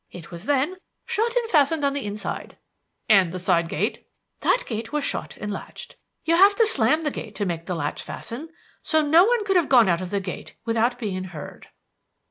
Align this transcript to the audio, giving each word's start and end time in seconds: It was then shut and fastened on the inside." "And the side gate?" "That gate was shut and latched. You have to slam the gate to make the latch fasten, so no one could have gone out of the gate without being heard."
It 0.11 0.31
was 0.31 0.45
then 0.47 0.77
shut 1.05 1.35
and 1.35 1.47
fastened 1.47 1.83
on 1.85 1.93
the 1.93 2.03
inside." 2.07 2.57
"And 3.07 3.31
the 3.31 3.37
side 3.37 3.69
gate?" 3.69 4.07
"That 4.39 4.63
gate 4.65 4.91
was 4.91 5.03
shut 5.03 5.37
and 5.37 5.53
latched. 5.53 5.95
You 6.25 6.37
have 6.37 6.55
to 6.55 6.65
slam 6.65 7.01
the 7.01 7.11
gate 7.11 7.35
to 7.35 7.45
make 7.45 7.67
the 7.67 7.75
latch 7.75 8.01
fasten, 8.01 8.49
so 8.81 9.03
no 9.05 9.25
one 9.25 9.45
could 9.45 9.57
have 9.57 9.69
gone 9.69 9.87
out 9.87 10.01
of 10.01 10.09
the 10.09 10.19
gate 10.19 10.55
without 10.65 10.97
being 10.97 11.25
heard." 11.25 11.67